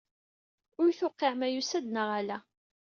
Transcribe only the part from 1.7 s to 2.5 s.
neɣ ala.